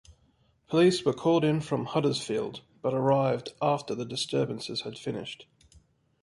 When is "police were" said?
0.65-1.13